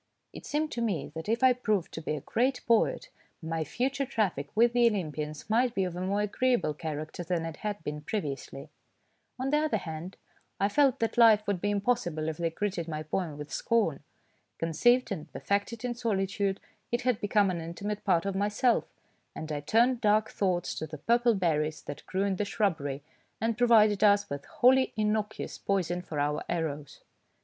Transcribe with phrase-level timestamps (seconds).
[0.33, 3.09] It seemed to me that if I proved to be a great poet,
[3.39, 7.57] my future traffic with the Olympians might be of a more agreeable character than it
[7.57, 8.71] had been previously.
[9.37, 10.17] On the other hand,
[10.59, 14.01] I felt that life would be impossible if they greeted my poem with scorn.
[14.57, 16.59] Conceived and per fected in solitude,
[16.91, 18.85] it had become an inti mate part of myself,
[19.35, 23.03] and I turned dark thoughts to the purple berries that grew in the shrubbery,
[23.39, 27.01] and provided us with wholly innocuous poison for our arrows.